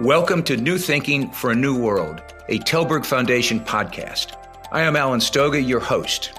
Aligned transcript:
Welcome 0.00 0.42
to 0.44 0.56
New 0.56 0.78
Thinking 0.78 1.30
for 1.32 1.50
a 1.50 1.54
New 1.54 1.78
World, 1.78 2.22
a 2.48 2.58
Tällberg 2.60 3.04
Foundation 3.04 3.60
podcast. 3.60 4.32
I 4.72 4.80
am 4.80 4.96
Alan 4.96 5.20
Stoga, 5.20 5.60
your 5.60 5.80
host. 5.80 6.32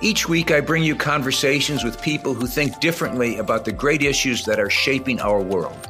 Each 0.00 0.28
week, 0.28 0.52
I 0.52 0.60
bring 0.60 0.84
you 0.84 0.94
conversations 0.94 1.82
with 1.82 2.00
people 2.00 2.32
who 2.32 2.46
think 2.46 2.78
differently 2.78 3.38
about 3.38 3.64
the 3.64 3.72
great 3.72 4.02
issues 4.02 4.44
that 4.44 4.60
are 4.60 4.70
shaping 4.70 5.20
our 5.20 5.42
world 5.42 5.88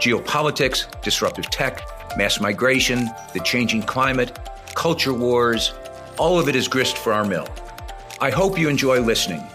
geopolitics, 0.00 1.00
disruptive 1.02 1.48
tech, 1.50 1.82
mass 2.16 2.40
migration, 2.40 3.08
the 3.32 3.40
changing 3.40 3.84
climate, 3.84 4.36
culture 4.74 5.14
wars. 5.14 5.72
All 6.18 6.40
of 6.40 6.48
it 6.48 6.56
is 6.56 6.66
grist 6.66 6.98
for 6.98 7.12
our 7.12 7.24
mill. 7.24 7.46
I 8.20 8.30
hope 8.30 8.58
you 8.58 8.68
enjoy 8.68 9.00
listening. 9.00 9.46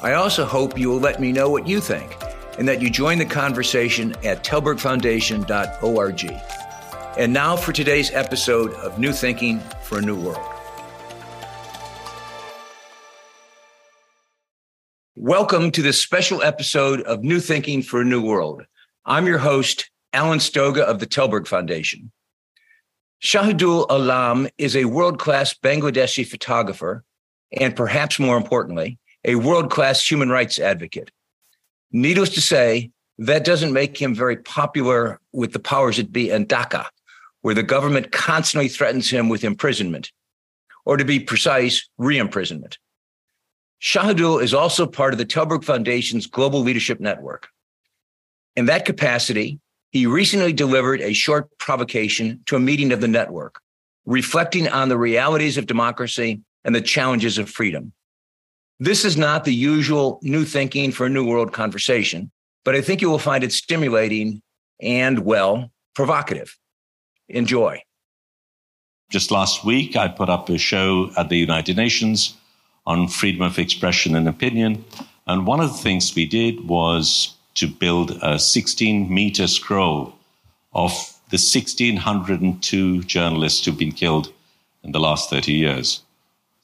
I 0.00 0.14
also 0.14 0.46
hope 0.46 0.78
you 0.78 0.88
will 0.88 1.00
let 1.00 1.20
me 1.20 1.30
know 1.30 1.50
what 1.50 1.68
you 1.68 1.78
think 1.78 2.16
and 2.58 2.66
that 2.68 2.80
you 2.80 2.90
join 2.90 3.18
the 3.18 3.24
conversation 3.24 4.14
at 4.24 4.44
tallbergfoundation.org. 4.44 6.42
And 7.18 7.32
now 7.32 7.56
for 7.56 7.72
today's 7.72 8.10
episode 8.12 8.72
of 8.74 8.98
New 8.98 9.12
Thinking 9.12 9.60
for 9.82 9.98
a 9.98 10.02
New 10.02 10.20
World. 10.20 10.52
Welcome 15.14 15.70
to 15.72 15.82
this 15.82 15.98
special 15.98 16.42
episode 16.42 17.00
of 17.02 17.24
New 17.24 17.40
Thinking 17.40 17.82
for 17.82 18.02
a 18.02 18.04
New 18.04 18.22
World. 18.22 18.64
I'm 19.04 19.26
your 19.26 19.38
host, 19.38 19.90
Alan 20.12 20.40
Stoga 20.40 20.84
of 20.84 20.98
the 20.98 21.06
Tällberg 21.06 21.46
Foundation. 21.46 22.12
Shahidul 23.22 23.86
Alam 23.88 24.48
is 24.58 24.76
a 24.76 24.84
world 24.84 25.18
class 25.18 25.54
Bangladeshi 25.54 26.26
photographer, 26.26 27.02
and 27.50 27.74
perhaps 27.74 28.18
more 28.18 28.36
importantly, 28.36 28.98
a 29.24 29.36
world 29.36 29.70
class 29.70 30.08
human 30.08 30.28
rights 30.28 30.58
advocate. 30.58 31.10
Needless 31.96 32.28
to 32.34 32.42
say, 32.42 32.90
that 33.16 33.46
doesn't 33.46 33.72
make 33.72 33.96
him 33.96 34.14
very 34.14 34.36
popular 34.36 35.18
with 35.32 35.54
the 35.54 35.58
powers 35.58 35.96
that 35.96 36.12
be 36.12 36.28
in 36.28 36.44
Dhaka, 36.44 36.84
where 37.40 37.54
the 37.54 37.62
government 37.62 38.12
constantly 38.12 38.68
threatens 38.68 39.08
him 39.08 39.30
with 39.30 39.44
imprisonment, 39.44 40.12
or 40.84 40.98
to 40.98 41.06
be 41.06 41.18
precise, 41.18 41.88
re 41.96 42.18
imprisonment. 42.18 42.76
Shahidul 43.80 44.42
is 44.42 44.52
also 44.52 44.86
part 44.86 45.14
of 45.14 45.18
the 45.18 45.24
Tällberg 45.24 45.64
Foundation's 45.64 46.26
Global 46.26 46.60
Leadership 46.60 47.00
Network. 47.00 47.48
In 48.56 48.66
that 48.66 48.84
capacity, 48.84 49.58
he 49.90 50.04
recently 50.04 50.52
delivered 50.52 51.00
a 51.00 51.14
short 51.14 51.48
provocation 51.58 52.42
to 52.44 52.56
a 52.56 52.60
meeting 52.60 52.92
of 52.92 53.00
the 53.00 53.08
network, 53.08 53.58
reflecting 54.04 54.68
on 54.68 54.90
the 54.90 54.98
realities 54.98 55.56
of 55.56 55.64
democracy 55.64 56.42
and 56.62 56.74
the 56.74 56.82
challenges 56.82 57.38
of 57.38 57.48
freedom. 57.48 57.94
This 58.78 59.04
is 59.04 59.16
not 59.16 59.44
the 59.44 59.54
usual 59.54 60.18
new 60.22 60.44
thinking 60.44 60.92
for 60.92 61.06
a 61.06 61.10
new 61.10 61.24
world 61.24 61.52
conversation, 61.52 62.30
but 62.64 62.74
I 62.74 62.82
think 62.82 63.00
you 63.00 63.08
will 63.08 63.18
find 63.18 63.42
it 63.42 63.52
stimulating 63.52 64.42
and, 64.80 65.20
well, 65.20 65.70
provocative. 65.94 66.56
Enjoy. 67.28 67.80
Just 69.10 69.30
last 69.30 69.64
week, 69.64 69.96
I 69.96 70.08
put 70.08 70.28
up 70.28 70.48
a 70.50 70.58
show 70.58 71.10
at 71.16 71.28
the 71.28 71.38
United 71.38 71.76
Nations 71.76 72.34
on 72.86 73.08
freedom 73.08 73.42
of 73.42 73.58
expression 73.58 74.14
and 74.14 74.28
opinion. 74.28 74.84
And 75.26 75.46
one 75.46 75.60
of 75.60 75.70
the 75.70 75.78
things 75.78 76.14
we 76.14 76.26
did 76.26 76.68
was 76.68 77.34
to 77.54 77.66
build 77.66 78.18
a 78.22 78.38
16 78.38 79.12
meter 79.12 79.46
scroll 79.46 80.14
of 80.74 80.92
the 81.30 81.38
1,602 81.38 83.02
journalists 83.04 83.64
who've 83.64 83.78
been 83.78 83.92
killed 83.92 84.32
in 84.84 84.92
the 84.92 85.00
last 85.00 85.30
30 85.30 85.52
years. 85.52 86.02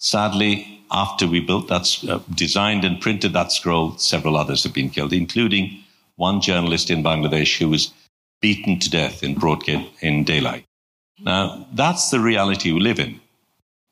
Sadly, 0.05 0.83
after 0.91 1.29
we 1.29 1.39
built 1.39 1.69
that, 1.69 1.87
uh, 2.09 2.19
designed 2.35 2.85
and 2.85 3.01
printed 3.01 3.33
that 3.35 3.53
scroll, 3.53 3.97
several 3.99 4.37
others 4.37 4.65
have 4.65 4.75
been 4.75 4.91
killed, 4.91 5.13
including 5.13 5.79
one 6.17 6.41
journalist 6.41 6.91
in 6.91 7.05
Bangladesh 7.05 7.57
who 7.59 7.69
was 7.69 7.95
beaten 8.41 8.81
to 8.81 8.91
death 8.91 9.23
in 9.23 9.37
broad 9.37 9.63
in 10.01 10.25
daylight. 10.25 10.65
Now, 11.21 11.69
that's 11.73 12.11
the 12.11 12.19
reality 12.19 12.73
we 12.73 12.81
live 12.81 12.99
in. 12.99 13.21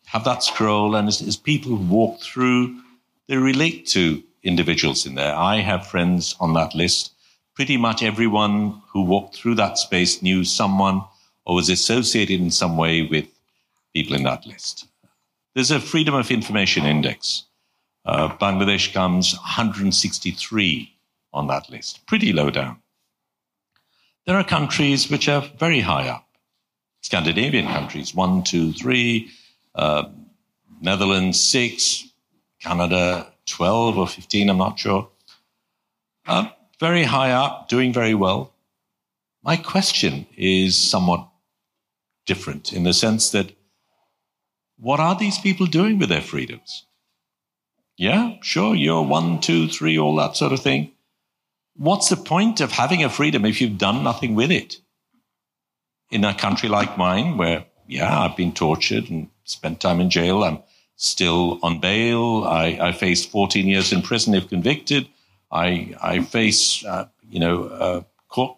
Have 0.06 0.24
that 0.24 0.42
scroll, 0.42 0.96
and 0.96 1.06
as, 1.06 1.22
as 1.22 1.36
people 1.36 1.76
walk 1.76 2.20
through, 2.20 2.80
they 3.28 3.36
relate 3.36 3.86
to 3.90 4.20
individuals 4.42 5.06
in 5.06 5.14
there. 5.14 5.36
I 5.36 5.60
have 5.60 5.86
friends 5.86 6.34
on 6.40 6.54
that 6.54 6.74
list. 6.74 7.12
Pretty 7.54 7.76
much 7.76 8.02
everyone 8.02 8.82
who 8.88 9.02
walked 9.02 9.36
through 9.36 9.54
that 9.54 9.78
space 9.78 10.22
knew 10.22 10.42
someone 10.42 11.02
or 11.46 11.54
was 11.54 11.70
associated 11.70 12.40
in 12.40 12.50
some 12.50 12.76
way 12.76 13.02
with 13.02 13.26
people 13.94 14.16
in 14.16 14.24
that 14.24 14.44
list. 14.44 14.89
There's 15.60 15.70
a 15.70 15.78
Freedom 15.78 16.14
of 16.14 16.30
Information 16.30 16.86
Index. 16.86 17.44
Uh, 18.06 18.34
Bangladesh 18.38 18.94
comes 18.94 19.34
163 19.34 20.96
on 21.34 21.48
that 21.48 21.68
list, 21.68 22.06
pretty 22.06 22.32
low 22.32 22.48
down. 22.48 22.78
There 24.24 24.36
are 24.36 24.42
countries 24.42 25.10
which 25.10 25.28
are 25.28 25.42
very 25.58 25.80
high 25.80 26.08
up. 26.08 26.26
Scandinavian 27.02 27.66
countries, 27.66 28.14
one, 28.14 28.42
two, 28.42 28.72
three, 28.72 29.28
uh, 29.74 30.04
Netherlands, 30.80 31.38
six, 31.38 32.08
Canada, 32.62 33.30
12 33.44 33.98
or 33.98 34.08
15, 34.08 34.48
I'm 34.48 34.56
not 34.56 34.78
sure. 34.78 35.10
Uh, 36.26 36.48
very 36.78 37.04
high 37.04 37.32
up, 37.32 37.68
doing 37.68 37.92
very 37.92 38.14
well. 38.14 38.54
My 39.42 39.58
question 39.58 40.26
is 40.38 40.74
somewhat 40.74 41.28
different 42.24 42.72
in 42.72 42.84
the 42.84 42.94
sense 42.94 43.28
that 43.32 43.52
what 44.80 45.00
are 45.00 45.14
these 45.14 45.38
people 45.38 45.66
doing 45.66 45.98
with 45.98 46.08
their 46.08 46.22
freedoms? 46.22 46.86
Yeah, 47.96 48.36
sure, 48.40 48.74
you're 48.74 49.02
one, 49.02 49.40
two, 49.40 49.68
three, 49.68 49.98
all 49.98 50.16
that 50.16 50.36
sort 50.36 50.52
of 50.52 50.60
thing. 50.60 50.92
What's 51.76 52.08
the 52.08 52.16
point 52.16 52.60
of 52.60 52.72
having 52.72 53.04
a 53.04 53.10
freedom 53.10 53.44
if 53.44 53.60
you've 53.60 53.78
done 53.78 54.02
nothing 54.02 54.34
with 54.34 54.50
it? 54.50 54.76
In 56.10 56.24
a 56.24 56.34
country 56.34 56.68
like 56.68 56.96
mine, 56.96 57.36
where, 57.36 57.66
yeah, 57.86 58.20
I've 58.20 58.36
been 58.36 58.52
tortured 58.52 59.10
and 59.10 59.28
spent 59.44 59.80
time 59.80 60.00
in 60.00 60.10
jail, 60.10 60.42
I'm 60.42 60.60
still 60.96 61.58
on 61.62 61.80
bail. 61.80 62.44
I, 62.44 62.78
I 62.80 62.92
faced 62.92 63.30
14 63.30 63.66
years 63.66 63.92
in 63.92 64.02
prison 64.02 64.34
if 64.34 64.48
convicted. 64.48 65.08
I, 65.50 65.94
I 66.00 66.20
face, 66.20 66.84
uh, 66.84 67.08
you 67.28 67.40
know, 67.40 67.64
a 67.64 68.04
court 68.28 68.56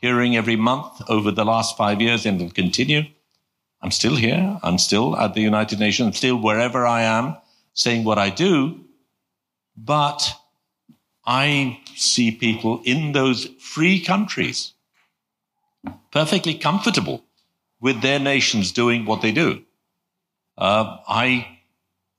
hearing 0.00 0.36
every 0.36 0.56
month 0.56 1.02
over 1.08 1.30
the 1.30 1.44
last 1.44 1.76
five 1.76 2.00
years 2.00 2.26
and 2.26 2.40
it'll 2.40 2.52
continue. 2.52 3.02
I'm 3.82 3.90
still 3.90 4.16
here. 4.16 4.58
I'm 4.62 4.78
still 4.78 5.16
at 5.16 5.34
the 5.34 5.40
United 5.40 5.78
Nations. 5.78 6.06
I'm 6.06 6.12
still 6.12 6.36
wherever 6.36 6.86
I 6.86 7.02
am 7.02 7.36
saying 7.72 8.04
what 8.04 8.18
I 8.18 8.30
do. 8.30 8.80
But 9.76 10.34
I 11.24 11.80
see 11.96 12.30
people 12.30 12.82
in 12.84 13.12
those 13.12 13.46
free 13.58 14.00
countries 14.00 14.74
perfectly 16.10 16.54
comfortable 16.54 17.24
with 17.80 18.02
their 18.02 18.18
nations 18.18 18.72
doing 18.72 19.06
what 19.06 19.22
they 19.22 19.32
do. 19.32 19.62
Uh, 20.58 20.98
I, 21.08 21.58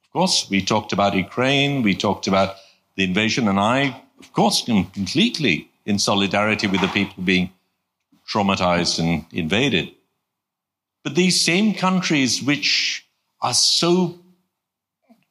of 0.03 0.11
course, 0.11 0.49
we 0.49 0.63
talked 0.63 0.93
about 0.93 1.13
Ukraine. 1.13 1.83
We 1.83 1.95
talked 1.95 2.25
about 2.27 2.55
the 2.95 3.03
invasion. 3.03 3.47
And 3.47 3.59
I, 3.59 4.01
of 4.19 4.33
course, 4.33 4.67
am 4.67 4.85
completely 4.85 5.69
in 5.85 5.99
solidarity 5.99 6.67
with 6.67 6.81
the 6.81 6.87
people 6.87 7.23
being 7.23 7.51
traumatized 8.27 8.99
and 8.99 9.25
invaded. 9.31 9.93
But 11.03 11.15
these 11.15 11.43
same 11.43 11.73
countries 11.73 12.41
which 12.43 13.05
are 13.41 13.53
so, 13.53 14.19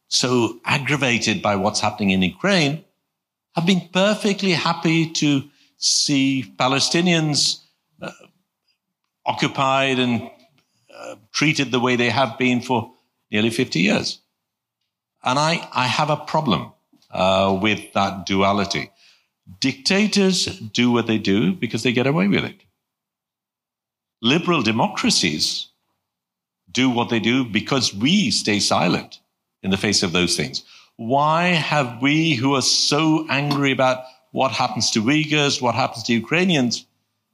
so 0.08 0.58
aggravated 0.64 1.42
by 1.42 1.56
what's 1.56 1.80
happening 1.80 2.10
in 2.10 2.22
Ukraine 2.22 2.84
have 3.54 3.66
been 3.66 3.88
perfectly 3.92 4.52
happy 4.52 5.10
to 5.10 5.44
see 5.76 6.52
Palestinians 6.58 7.60
uh, 8.02 8.10
occupied 9.24 9.98
and 9.98 10.30
uh, 10.94 11.16
treated 11.32 11.70
the 11.70 11.80
way 11.80 11.96
they 11.96 12.10
have 12.10 12.36
been 12.36 12.60
for 12.60 12.92
nearly 13.30 13.50
50 13.50 13.80
years. 13.80 14.20
And 15.22 15.38
I, 15.38 15.68
I 15.72 15.86
have 15.86 16.10
a 16.10 16.16
problem 16.16 16.72
uh, 17.10 17.58
with 17.60 17.92
that 17.92 18.26
duality. 18.26 18.90
Dictators 19.60 20.46
do 20.46 20.90
what 20.90 21.06
they 21.06 21.18
do 21.18 21.52
because 21.52 21.82
they 21.82 21.92
get 21.92 22.06
away 22.06 22.28
with 22.28 22.44
it 22.44 22.60
liberal 24.22 24.62
democracies 24.62 25.68
do 26.70 26.90
what 26.90 27.08
they 27.08 27.20
do 27.20 27.44
because 27.44 27.94
we 27.94 28.30
stay 28.30 28.60
silent 28.60 29.20
in 29.62 29.70
the 29.70 29.76
face 29.76 30.02
of 30.02 30.12
those 30.12 30.36
things. 30.36 30.62
Why 30.96 31.48
have 31.48 32.02
we, 32.02 32.34
who 32.34 32.54
are 32.54 32.62
so 32.62 33.26
angry 33.28 33.72
about 33.72 34.04
what 34.32 34.52
happens 34.52 34.90
to 34.92 35.02
Uyghurs, 35.02 35.60
what 35.60 35.74
happens 35.74 36.04
to 36.04 36.12
Ukrainians, 36.12 36.86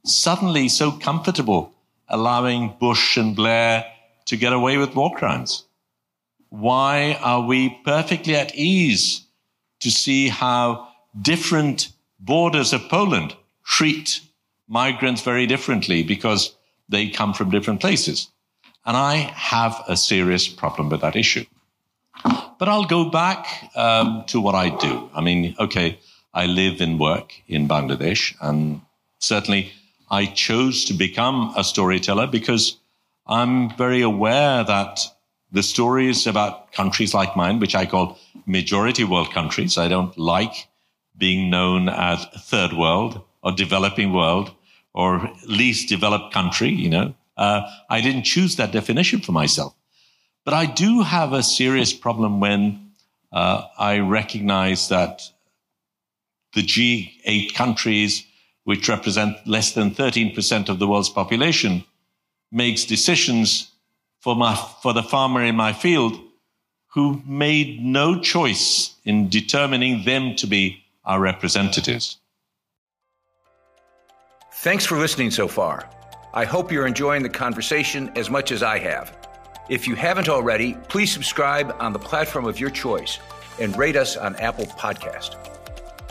suddenly 0.05 0.69
so 0.69 0.91
comfortable 0.91 1.73
allowing 2.07 2.75
Bush 2.79 3.17
and 3.17 3.35
Blair 3.35 3.85
to 4.25 4.37
get 4.37 4.53
away 4.53 4.77
with 4.77 4.95
war 4.95 5.13
crimes? 5.15 5.65
Why 6.49 7.19
are 7.21 7.41
we 7.41 7.77
perfectly 7.83 8.35
at 8.35 8.55
ease 8.55 9.25
to 9.81 9.91
see 9.91 10.29
how 10.29 10.87
different 11.21 11.89
borders 12.19 12.73
of 12.73 12.89
Poland 12.89 13.35
treat 13.63 14.21
migrants 14.67 15.21
very 15.21 15.45
differently 15.45 16.03
because 16.03 16.56
they 16.89 17.09
come 17.09 17.33
from 17.33 17.49
different 17.49 17.81
places. 17.81 18.29
And 18.85 18.95
I 18.95 19.15
have 19.15 19.83
a 19.87 19.97
serious 19.97 20.47
problem 20.47 20.89
with 20.89 21.01
that 21.01 21.15
issue. 21.15 21.45
But 22.59 22.69
I'll 22.69 22.85
go 22.85 23.09
back 23.09 23.69
um, 23.75 24.23
to 24.27 24.41
what 24.41 24.55
I 24.55 24.69
do. 24.69 25.09
I 25.13 25.21
mean, 25.21 25.55
okay, 25.59 25.99
I 26.33 26.45
live 26.45 26.81
and 26.81 26.99
work 26.99 27.33
in 27.47 27.67
Bangladesh, 27.67 28.35
and 28.41 28.81
certainly 29.19 29.71
I 30.09 30.25
chose 30.25 30.85
to 30.85 30.93
become 30.93 31.53
a 31.57 31.63
storyteller 31.63 32.27
because 32.27 32.77
I'm 33.27 33.75
very 33.75 34.01
aware 34.01 34.63
that 34.63 34.99
the 35.51 35.63
stories 35.63 36.27
about 36.27 36.71
countries 36.71 37.13
like 37.13 37.35
mine, 37.35 37.59
which 37.59 37.75
I 37.75 37.85
call 37.85 38.17
majority 38.45 39.03
world 39.03 39.31
countries, 39.31 39.77
I 39.77 39.87
don't 39.87 40.17
like 40.17 40.67
being 41.17 41.49
known 41.49 41.89
as 41.89 42.25
third 42.37 42.73
world 42.73 43.21
or 43.43 43.51
developing 43.51 44.13
world 44.13 44.51
or 44.97 45.31
least 45.45 45.87
developed 45.87 46.33
country, 46.33 46.69
you 46.69 46.89
know. 46.89 47.13
Uh, 47.37 47.61
I 47.87 48.01
didn't 48.01 48.23
choose 48.23 48.55
that 48.55 48.71
definition 48.71 49.21
for 49.21 49.31
myself. 49.31 49.75
But 50.43 50.55
I 50.55 50.65
do 50.65 51.03
have 51.03 51.33
a 51.33 51.43
serious 51.43 51.93
problem 51.93 52.39
when 52.39 52.93
uh, 53.31 53.61
I 53.77 53.99
recognize 53.99 54.89
that 54.89 55.21
the 56.55 56.63
G8 56.63 57.53
countries, 57.53 58.25
which 58.63 58.89
represent 58.89 59.37
less 59.45 59.73
than 59.73 59.91
13% 59.91 60.67
of 60.67 60.79
the 60.79 60.87
world's 60.87 61.09
population, 61.09 61.83
makes 62.51 62.83
decisions 62.83 63.69
for, 64.19 64.35
my, 64.35 64.55
for 64.81 64.93
the 64.93 65.03
farmer 65.03 65.43
in 65.43 65.55
my 65.55 65.73
field 65.73 66.19
who 66.95 67.21
made 67.27 67.85
no 67.85 68.19
choice 68.19 68.95
in 69.05 69.29
determining 69.29 70.05
them 70.05 70.35
to 70.37 70.47
be 70.47 70.83
our 71.05 71.19
representatives. 71.19 72.17
Thanks 74.67 74.85
for 74.85 74.97
listening 74.97 75.31
so 75.31 75.47
far. 75.47 75.89
I 76.33 76.43
hope 76.43 76.73
you're 76.73 76.87
enjoying 76.87 77.23
the 77.23 77.29
conversation 77.29 78.11
as 78.17 78.29
much 78.29 78.51
as 78.51 78.61
I 78.61 78.79
have. 78.79 79.15
If 79.69 79.87
you 79.87 79.95
haven't 79.95 80.27
already, 80.27 80.73
please 80.89 81.09
subscribe 81.09 81.73
on 81.79 81.93
the 81.93 81.99
platform 81.99 82.43
of 82.43 82.59
your 82.59 82.69
choice 82.69 83.17
and 83.61 83.77
rate 83.77 83.95
us 83.95 84.17
on 84.17 84.35
Apple 84.35 84.65
Podcast. 84.65 85.37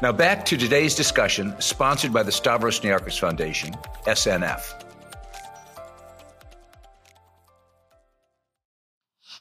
Now 0.00 0.10
back 0.10 0.46
to 0.46 0.56
today's 0.56 0.94
discussion, 0.94 1.54
sponsored 1.60 2.14
by 2.14 2.22
the 2.22 2.32
Stavros 2.32 2.80
Niarchos 2.80 3.20
Foundation, 3.20 3.74
SNF. 4.06 4.72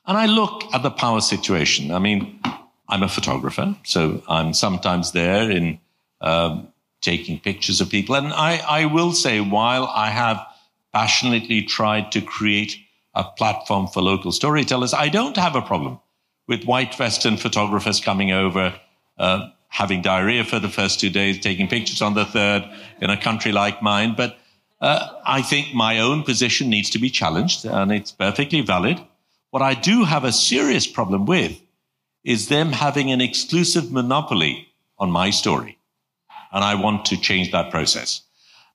And 0.06 0.18
I 0.18 0.26
look 0.26 0.66
at 0.74 0.84
the 0.84 0.92
power 0.92 1.22
situation. 1.22 1.92
I 1.92 2.00
mean, 2.00 2.42
I'm 2.90 3.02
a 3.02 3.08
photographer, 3.08 3.78
so 3.86 4.22
I'm 4.28 4.54
sometimes 4.54 5.14
there 5.14 5.50
in 5.50 5.80
um, 6.20 6.68
taking 7.06 7.40
pictures 7.40 7.80
of 7.80 7.90
people. 7.90 8.16
And 8.16 8.34
I, 8.34 8.58
I 8.82 8.86
will 8.86 9.14
say, 9.14 9.40
while 9.40 9.86
I 9.86 10.10
have 10.10 10.46
passionately 10.94 11.62
tried 11.62 12.12
to 12.14 12.22
create 12.22 12.78
a 13.14 13.24
platform 13.24 13.88
for 13.88 14.02
local 14.02 14.32
storytellers, 14.32 14.94
I 14.94 15.10
don't 15.10 15.38
have 15.38 15.56
a 15.56 15.62
problem 15.62 16.00
with 16.48 16.66
white 16.66 16.98
Western 17.00 17.38
photographers 17.38 18.00
coming 18.02 18.32
over, 18.32 18.74
uh, 19.18 19.50
having 19.70 20.02
diarrhea 20.02 20.44
for 20.44 20.60
the 20.60 20.70
first 20.70 21.00
two 21.00 21.10
days, 21.10 21.40
taking 21.40 21.68
pictures 21.68 22.02
on 22.02 22.14
the 22.14 22.26
third 22.26 22.64
in 23.02 23.10
a 23.10 23.22
country 23.22 23.52
like 23.52 23.82
mine. 23.82 24.16
But 24.18 24.38
uh, 24.82 25.08
I 25.26 25.42
think 25.42 25.74
my 25.74 26.00
own 26.00 26.24
position 26.24 26.70
needs 26.70 26.90
to 26.92 27.00
be 27.00 27.10
challenged, 27.10 27.66
and 27.66 27.92
it's 27.92 28.12
perfectly 28.12 28.62
valid. 28.62 29.00
What 29.52 29.62
I 29.62 29.74
do 29.74 30.04
have 30.04 30.24
a 30.26 30.32
serious 30.32 30.88
problem 30.88 31.26
with 31.26 31.62
is 32.24 32.48
them 32.48 32.72
having 32.72 33.12
an 33.12 33.22
exclusive 33.22 33.92
monopoly 33.92 34.68
on 34.98 35.12
my 35.12 35.30
story. 35.32 35.78
And 36.56 36.64
I 36.64 36.74
want 36.74 37.06
to 37.06 37.18
change 37.18 37.52
that 37.52 37.70
process. 37.70 38.22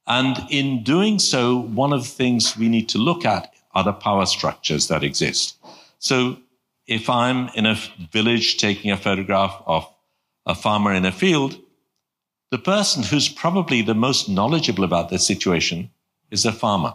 And 0.06 0.36
in 0.50 0.84
doing 0.84 1.18
so, 1.18 1.58
one 1.58 1.92
of 1.92 2.02
the 2.02 2.08
things 2.10 2.56
we 2.56 2.68
need 2.68 2.88
to 2.90 2.98
look 2.98 3.24
at 3.24 3.52
are 3.72 3.82
the 3.82 3.92
power 3.92 4.26
structures 4.26 4.88
that 4.88 5.02
exist. 5.02 5.56
So 5.98 6.36
if 6.86 7.08
I'm 7.08 7.48
in 7.54 7.64
a 7.66 7.78
village 8.12 8.58
taking 8.58 8.90
a 8.90 8.96
photograph 8.96 9.62
of 9.66 9.92
a 10.44 10.54
farmer 10.54 10.92
in 10.92 11.06
a 11.06 11.12
field, 11.12 11.58
the 12.50 12.58
person 12.58 13.02
who's 13.02 13.28
probably 13.28 13.80
the 13.80 13.94
most 13.94 14.28
knowledgeable 14.28 14.84
about 14.84 15.08
the 15.08 15.18
situation 15.18 15.90
is 16.30 16.42
the 16.42 16.52
farmer. 16.52 16.94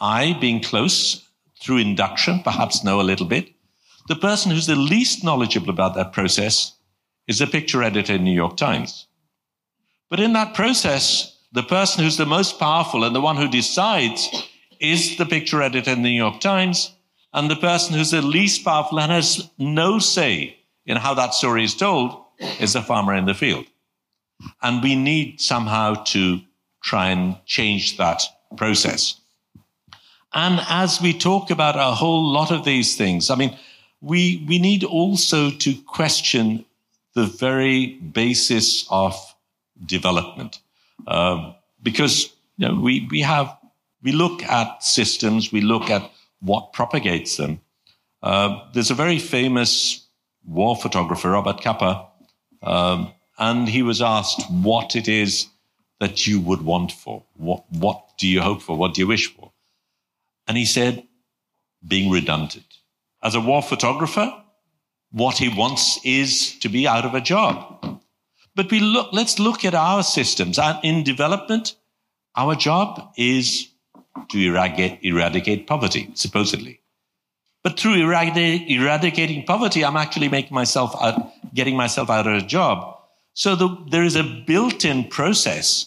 I, 0.00 0.36
being 0.40 0.60
close 0.60 1.28
through 1.60 1.78
induction, 1.78 2.40
perhaps 2.42 2.82
know 2.82 3.00
a 3.00 3.10
little 3.10 3.26
bit. 3.26 3.50
The 4.08 4.16
person 4.16 4.50
who's 4.50 4.66
the 4.66 4.74
least 4.74 5.22
knowledgeable 5.22 5.70
about 5.70 5.94
that 5.94 6.12
process 6.12 6.74
is 7.28 7.38
the 7.38 7.46
picture 7.46 7.84
editor 7.84 8.14
in 8.14 8.24
New 8.24 8.32
York 8.32 8.56
Times. 8.56 9.06
But 10.12 10.20
in 10.20 10.34
that 10.34 10.52
process, 10.52 11.38
the 11.52 11.62
person 11.62 12.04
who's 12.04 12.18
the 12.18 12.26
most 12.26 12.58
powerful 12.58 13.02
and 13.02 13.16
the 13.16 13.20
one 13.22 13.38
who 13.38 13.48
decides 13.48 14.28
is 14.78 15.16
the 15.16 15.24
picture 15.24 15.62
editor 15.62 15.90
in 15.90 16.02
the 16.02 16.10
New 16.10 16.22
York 16.22 16.38
Times. 16.38 16.92
And 17.32 17.50
the 17.50 17.56
person 17.56 17.96
who's 17.96 18.10
the 18.10 18.20
least 18.20 18.62
powerful 18.62 19.00
and 19.00 19.10
has 19.10 19.48
no 19.56 19.98
say 19.98 20.58
in 20.84 20.98
how 20.98 21.14
that 21.14 21.32
story 21.32 21.64
is 21.64 21.74
told 21.74 22.26
is 22.60 22.74
the 22.74 22.82
farmer 22.82 23.14
in 23.14 23.24
the 23.24 23.32
field. 23.32 23.64
And 24.60 24.82
we 24.82 24.96
need 24.96 25.40
somehow 25.40 25.94
to 26.08 26.42
try 26.84 27.08
and 27.08 27.38
change 27.46 27.96
that 27.96 28.22
process. 28.58 29.18
And 30.34 30.60
as 30.68 31.00
we 31.00 31.14
talk 31.14 31.50
about 31.50 31.76
a 31.76 31.94
whole 31.94 32.30
lot 32.30 32.50
of 32.50 32.66
these 32.66 32.98
things, 32.98 33.30
I 33.30 33.34
mean, 33.36 33.56
we, 34.02 34.44
we 34.46 34.58
need 34.58 34.84
also 34.84 35.50
to 35.50 35.74
question 35.86 36.66
the 37.14 37.24
very 37.24 37.94
basis 37.94 38.86
of 38.90 39.31
development. 39.84 40.60
Uh, 41.06 41.52
because 41.82 42.32
you 42.56 42.68
know, 42.68 42.80
we, 42.80 43.08
we 43.10 43.20
have, 43.20 43.56
we 44.02 44.12
look 44.12 44.42
at 44.44 44.82
systems, 44.82 45.52
we 45.52 45.60
look 45.60 45.90
at 45.90 46.10
what 46.40 46.72
propagates 46.72 47.36
them. 47.36 47.60
Uh, 48.22 48.60
there's 48.72 48.90
a 48.90 48.94
very 48.94 49.18
famous 49.18 50.06
war 50.44 50.76
photographer, 50.76 51.30
Robert 51.30 51.60
Capa, 51.60 52.08
um, 52.62 53.12
and 53.38 53.68
he 53.68 53.82
was 53.82 54.00
asked 54.00 54.42
what 54.50 54.94
it 54.94 55.08
is 55.08 55.48
that 55.98 56.26
you 56.26 56.40
would 56.40 56.62
want 56.62 56.92
for. 56.92 57.24
What, 57.34 57.64
what 57.70 58.18
do 58.18 58.28
you 58.28 58.40
hope 58.40 58.62
for? 58.62 58.76
What 58.76 58.94
do 58.94 59.00
you 59.00 59.06
wish 59.06 59.32
for? 59.34 59.52
And 60.46 60.56
he 60.56 60.64
said, 60.64 61.06
being 61.86 62.10
redundant. 62.10 62.64
As 63.22 63.34
a 63.34 63.40
war 63.40 63.62
photographer, 63.62 64.32
what 65.10 65.38
he 65.38 65.48
wants 65.48 66.00
is 66.04 66.58
to 66.60 66.68
be 66.68 66.86
out 66.86 67.04
of 67.04 67.14
a 67.14 67.20
job. 67.20 67.91
But 68.54 68.70
we 68.70 68.80
look, 68.80 69.12
let's 69.12 69.38
look 69.38 69.64
at 69.64 69.74
our 69.74 70.02
systems. 70.02 70.58
Uh, 70.58 70.78
in 70.82 71.04
development, 71.04 71.76
our 72.36 72.54
job 72.54 73.12
is 73.16 73.68
to 74.30 74.38
eradicate, 74.38 74.98
eradicate 75.02 75.66
poverty, 75.66 76.10
supposedly. 76.14 76.80
But 77.62 77.78
through 77.78 77.94
eradicating 77.94 79.44
poverty, 79.44 79.84
I'm 79.84 79.96
actually 79.96 80.28
making 80.28 80.54
myself 80.54 80.94
out, 81.00 81.32
getting 81.54 81.76
myself 81.76 82.10
out 82.10 82.26
of 82.26 82.34
a 82.34 82.46
job. 82.46 82.98
So 83.34 83.54
the, 83.54 83.68
there 83.88 84.02
is 84.04 84.16
a 84.16 84.24
built-in 84.46 85.04
process 85.04 85.86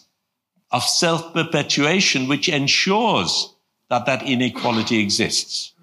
of 0.71 0.83
self-perpetuation 0.83 2.27
which 2.27 2.49
ensures 2.49 3.53
that 3.89 4.05
that 4.07 4.23
inequality 4.23 4.99
exists. 4.99 5.73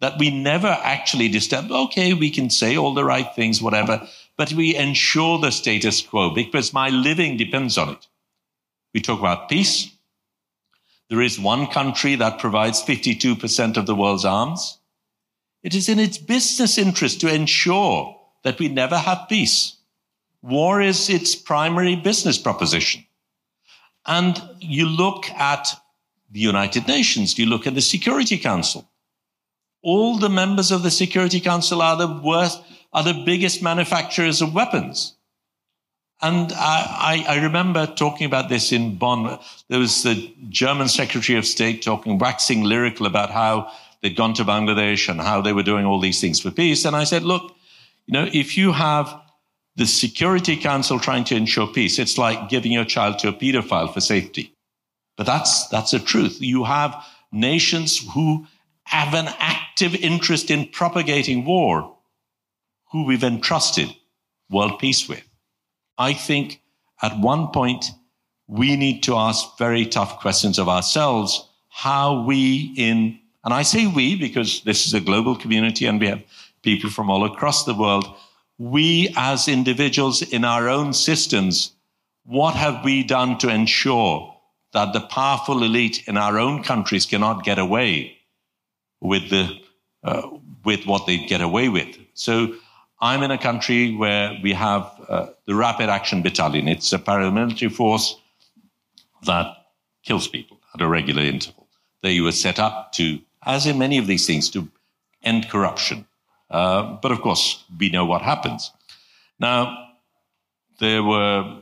That 0.00 0.18
we 0.18 0.30
never 0.30 0.78
actually 0.82 1.28
disturb. 1.28 1.70
Okay, 1.70 2.14
we 2.14 2.30
can 2.30 2.48
say 2.48 2.76
all 2.76 2.94
the 2.94 3.04
right 3.04 3.28
things, 3.34 3.60
whatever, 3.60 4.08
but 4.40 4.54
we 4.54 4.74
ensure 4.74 5.38
the 5.38 5.50
status 5.50 6.00
quo 6.00 6.30
because 6.30 6.72
my 6.72 6.88
living 6.88 7.36
depends 7.36 7.76
on 7.76 7.90
it. 7.90 8.06
We 8.94 9.02
talk 9.02 9.18
about 9.18 9.50
peace. 9.50 9.90
There 11.10 11.20
is 11.20 11.38
one 11.38 11.66
country 11.66 12.14
that 12.14 12.38
provides 12.38 12.82
52% 12.82 13.76
of 13.76 13.84
the 13.84 13.94
world's 13.94 14.24
arms. 14.24 14.78
It 15.62 15.74
is 15.74 15.90
in 15.90 15.98
its 15.98 16.16
business 16.16 16.78
interest 16.78 17.20
to 17.20 17.30
ensure 17.30 18.18
that 18.42 18.58
we 18.58 18.68
never 18.68 18.96
have 18.96 19.28
peace. 19.28 19.76
War 20.40 20.80
is 20.80 21.10
its 21.10 21.36
primary 21.36 21.96
business 21.96 22.38
proposition. 22.38 23.04
And 24.06 24.42
you 24.58 24.86
look 24.86 25.28
at 25.32 25.68
the 26.30 26.40
United 26.40 26.88
Nations, 26.88 27.38
you 27.38 27.44
look 27.44 27.66
at 27.66 27.74
the 27.74 27.82
Security 27.82 28.38
Council. 28.38 28.88
All 29.82 30.16
the 30.16 30.30
members 30.30 30.70
of 30.70 30.82
the 30.82 30.90
Security 30.90 31.40
Council 31.40 31.82
are 31.82 31.98
the 31.98 32.22
worst, 32.24 32.62
are 32.92 33.04
the 33.04 33.22
biggest 33.24 33.62
manufacturers 33.62 34.42
of 34.42 34.54
weapons. 34.54 35.16
And 36.22 36.52
I, 36.52 37.24
I, 37.26 37.42
remember 37.42 37.86
talking 37.86 38.26
about 38.26 38.50
this 38.50 38.72
in 38.72 38.96
Bonn. 38.96 39.38
There 39.68 39.78
was 39.78 40.02
the 40.02 40.30
German 40.50 40.88
Secretary 40.88 41.38
of 41.38 41.46
State 41.46 41.80
talking, 41.80 42.18
waxing 42.18 42.62
lyrical 42.62 43.06
about 43.06 43.30
how 43.30 43.72
they'd 44.02 44.16
gone 44.16 44.34
to 44.34 44.44
Bangladesh 44.44 45.08
and 45.08 45.18
how 45.18 45.40
they 45.40 45.54
were 45.54 45.62
doing 45.62 45.86
all 45.86 45.98
these 45.98 46.20
things 46.20 46.38
for 46.40 46.50
peace. 46.50 46.84
And 46.84 46.94
I 46.94 47.04
said, 47.04 47.22
look, 47.22 47.56
you 48.06 48.12
know, 48.12 48.28
if 48.32 48.58
you 48.58 48.72
have 48.72 49.18
the 49.76 49.86
Security 49.86 50.56
Council 50.56 50.98
trying 50.98 51.24
to 51.24 51.36
ensure 51.36 51.66
peace, 51.66 51.98
it's 51.98 52.18
like 52.18 52.50
giving 52.50 52.72
your 52.72 52.84
child 52.84 53.18
to 53.20 53.28
a 53.28 53.32
pedophile 53.32 53.92
for 53.92 54.00
safety. 54.00 54.54
But 55.16 55.24
that's, 55.24 55.68
that's 55.68 55.92
the 55.92 56.00
truth. 56.00 56.40
You 56.40 56.64
have 56.64 57.02
nations 57.32 58.06
who 58.12 58.46
have 58.84 59.14
an 59.14 59.28
active 59.38 59.94
interest 59.94 60.50
in 60.50 60.68
propagating 60.68 61.44
war, 61.44 61.96
who 62.90 63.04
we've 63.04 63.24
entrusted 63.24 63.88
world 64.50 64.78
peace 64.78 65.08
with. 65.08 65.24
I 65.98 66.12
think 66.12 66.60
at 67.02 67.18
one 67.18 67.48
point 67.48 67.86
we 68.46 68.76
need 68.76 69.02
to 69.04 69.16
ask 69.16 69.56
very 69.58 69.86
tough 69.86 70.18
questions 70.18 70.58
of 70.58 70.68
ourselves 70.68 71.46
how 71.68 72.24
we 72.24 72.74
in, 72.76 73.18
and 73.44 73.54
I 73.54 73.62
say 73.62 73.86
we 73.86 74.16
because 74.16 74.62
this 74.64 74.86
is 74.86 74.94
a 74.94 75.00
global 75.00 75.36
community 75.36 75.86
and 75.86 76.00
we 76.00 76.08
have 76.08 76.22
people 76.62 76.90
from 76.90 77.10
all 77.10 77.24
across 77.24 77.64
the 77.64 77.74
world. 77.74 78.06
We 78.58 79.14
as 79.16 79.48
individuals 79.48 80.20
in 80.20 80.44
our 80.44 80.68
own 80.68 80.92
systems, 80.92 81.72
what 82.24 82.54
have 82.54 82.84
we 82.84 83.02
done 83.02 83.38
to 83.38 83.48
ensure 83.48 84.34
that 84.72 84.92
the 84.92 85.00
powerful 85.00 85.62
elite 85.62 86.06
in 86.06 86.16
our 86.16 86.38
own 86.38 86.62
countries 86.62 87.06
cannot 87.06 87.44
get 87.44 87.58
away 87.58 88.18
with 89.00 89.30
the 89.30 89.60
uh, 90.02 90.28
with 90.64 90.86
what 90.86 91.06
they 91.06 91.18
get 91.18 91.40
away 91.40 91.68
with. 91.68 91.96
So 92.14 92.54
I'm 93.02 93.22
in 93.22 93.30
a 93.30 93.38
country 93.38 93.94
where 93.94 94.38
we 94.42 94.52
have 94.52 94.92
uh, 95.08 95.28
the 95.46 95.54
Rapid 95.54 95.88
Action 95.88 96.20
Battalion. 96.20 96.68
It's 96.68 96.92
a 96.92 96.98
paramilitary 96.98 97.72
force 97.72 98.16
that 99.24 99.56
kills 100.02 100.28
people 100.28 100.60
at 100.74 100.82
a 100.82 100.88
regular 100.88 101.22
interval. 101.22 101.66
They 102.02 102.20
were 102.20 102.32
set 102.32 102.58
up 102.58 102.92
to, 102.94 103.20
as 103.44 103.66
in 103.66 103.78
many 103.78 103.96
of 103.96 104.06
these 104.06 104.26
things, 104.26 104.50
to 104.50 104.68
end 105.22 105.48
corruption. 105.48 106.06
Uh, 106.50 106.98
but 107.00 107.10
of 107.10 107.22
course, 107.22 107.64
we 107.78 107.88
know 107.88 108.04
what 108.04 108.20
happens. 108.20 108.70
Now, 109.38 109.92
there 110.78 111.02
were, 111.02 111.58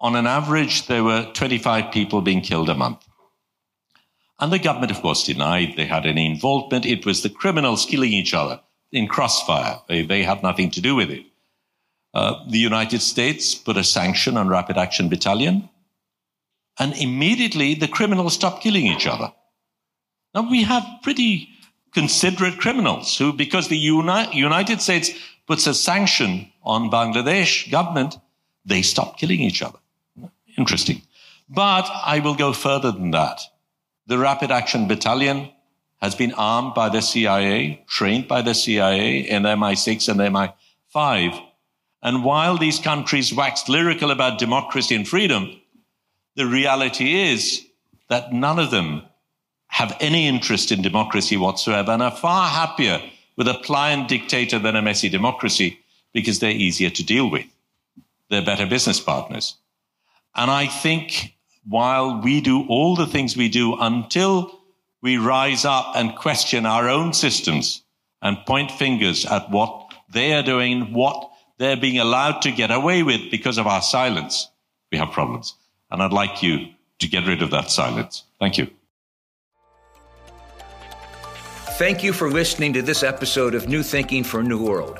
on 0.00 0.14
an 0.14 0.26
average, 0.28 0.86
there 0.86 1.02
were 1.02 1.28
25 1.32 1.90
people 1.90 2.20
being 2.20 2.40
killed 2.40 2.68
a 2.68 2.74
month. 2.74 3.04
And 4.38 4.52
the 4.52 4.60
government, 4.60 4.92
of 4.92 5.00
course, 5.00 5.24
denied 5.24 5.74
they 5.76 5.86
had 5.86 6.06
any 6.06 6.24
involvement. 6.26 6.86
It 6.86 7.04
was 7.04 7.24
the 7.24 7.30
criminals 7.30 7.84
killing 7.84 8.12
each 8.12 8.32
other 8.32 8.60
in 8.92 9.06
crossfire. 9.06 9.80
They, 9.88 10.02
they 10.02 10.22
had 10.22 10.42
nothing 10.42 10.70
to 10.72 10.80
do 10.80 10.94
with 10.94 11.10
it. 11.10 11.24
Uh, 12.14 12.44
the 12.48 12.58
United 12.58 13.02
States 13.02 13.54
put 13.54 13.76
a 13.76 13.84
sanction 13.84 14.36
on 14.36 14.48
Rapid 14.48 14.76
Action 14.76 15.08
Battalion, 15.08 15.68
and 16.78 16.96
immediately 16.96 17.74
the 17.74 17.88
criminals 17.88 18.34
stopped 18.34 18.62
killing 18.62 18.86
each 18.86 19.06
other. 19.06 19.32
Now 20.34 20.48
we 20.50 20.62
have 20.62 20.84
pretty 21.02 21.50
considerate 21.92 22.58
criminals 22.58 23.16
who, 23.18 23.32
because 23.32 23.68
the 23.68 23.76
Uni- 23.76 24.28
United 24.32 24.80
States 24.80 25.10
puts 25.46 25.66
a 25.66 25.74
sanction 25.74 26.50
on 26.62 26.90
Bangladesh 26.90 27.70
government, 27.70 28.18
they 28.64 28.82
stop 28.82 29.18
killing 29.18 29.40
each 29.40 29.62
other. 29.62 29.78
Interesting. 30.56 31.02
But 31.48 31.88
I 32.04 32.20
will 32.20 32.34
go 32.34 32.52
further 32.52 32.92
than 32.92 33.10
that. 33.12 33.40
The 34.06 34.18
Rapid 34.18 34.50
Action 34.50 34.88
Battalion 34.88 35.50
has 36.00 36.14
been 36.14 36.32
armed 36.34 36.74
by 36.74 36.88
the 36.88 37.00
CIA, 37.00 37.84
trained 37.88 38.28
by 38.28 38.42
the 38.42 38.54
CIA 38.54 39.20
in 39.20 39.42
MI6 39.42 40.08
and 40.08 40.20
MI5. 40.20 41.44
And 42.02 42.24
while 42.24 42.56
these 42.56 42.78
countries 42.78 43.34
waxed 43.34 43.68
lyrical 43.68 44.10
about 44.10 44.38
democracy 44.38 44.94
and 44.94 45.06
freedom, 45.06 45.60
the 46.36 46.46
reality 46.46 47.20
is 47.20 47.66
that 48.08 48.32
none 48.32 48.58
of 48.58 48.70
them 48.70 49.02
have 49.66 49.96
any 50.00 50.26
interest 50.26 50.72
in 50.72 50.82
democracy 50.82 51.36
whatsoever 51.36 51.92
and 51.92 52.02
are 52.02 52.16
far 52.16 52.48
happier 52.48 53.00
with 53.36 53.48
a 53.48 53.54
pliant 53.54 54.08
dictator 54.08 54.58
than 54.58 54.76
a 54.76 54.82
messy 54.82 55.08
democracy 55.08 55.78
because 56.12 56.38
they're 56.38 56.50
easier 56.50 56.90
to 56.90 57.04
deal 57.04 57.30
with. 57.30 57.46
They're 58.30 58.44
better 58.44 58.66
business 58.66 59.00
partners. 59.00 59.56
And 60.34 60.50
I 60.50 60.66
think 60.66 61.34
while 61.68 62.20
we 62.20 62.40
do 62.40 62.66
all 62.68 62.96
the 62.96 63.06
things 63.06 63.36
we 63.36 63.48
do 63.48 63.76
until 63.78 64.57
we 65.02 65.16
rise 65.18 65.64
up 65.64 65.92
and 65.94 66.16
question 66.16 66.66
our 66.66 66.88
own 66.88 67.12
systems 67.12 67.82
and 68.22 68.36
point 68.46 68.70
fingers 68.70 69.24
at 69.24 69.50
what 69.50 69.92
they 70.12 70.32
are 70.34 70.42
doing, 70.42 70.92
what 70.92 71.30
they're 71.58 71.76
being 71.76 71.98
allowed 71.98 72.42
to 72.42 72.52
get 72.52 72.70
away 72.70 73.02
with 73.02 73.30
because 73.30 73.58
of 73.58 73.66
our 73.66 73.82
silence, 73.82 74.48
we 74.90 74.98
have 74.98 75.10
problems. 75.10 75.54
And 75.90 76.02
I'd 76.02 76.12
like 76.12 76.42
you 76.42 76.68
to 76.98 77.08
get 77.08 77.26
rid 77.26 77.42
of 77.42 77.50
that 77.50 77.70
silence. 77.70 78.24
Thank 78.40 78.58
you. 78.58 78.68
Thank 81.78 82.02
you 82.02 82.12
for 82.12 82.28
listening 82.28 82.72
to 82.72 82.82
this 82.82 83.02
episode 83.02 83.54
of 83.54 83.68
New 83.68 83.84
Thinking 83.84 84.24
for 84.24 84.40
a 84.40 84.42
New 84.42 84.60
World. 84.60 84.98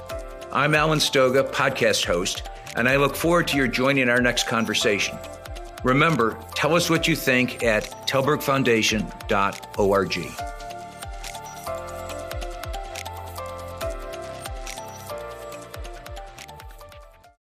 I'm 0.53 0.75
Alan 0.75 1.01
Stoga, 1.01 1.43
podcast 1.43 2.05
host, 2.05 2.49
and 2.77 2.89
I 2.89 2.97
look 2.97 3.17
forward 3.17 3.49
to 3.49 3.57
your 3.57 3.67
joining 3.67 4.09
our 4.09 4.21
next 4.21 4.47
conversation. 4.47 5.19
Remember, 5.85 6.37
tell 6.55 6.75
us 6.75 6.91
what 6.91 7.07
you 7.07 7.15
think 7.15 7.63
at 7.63 7.85
tallbergfoundation.org. 8.07 10.58